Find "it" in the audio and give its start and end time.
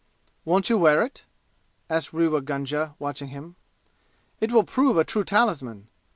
1.03-1.25, 4.39-4.51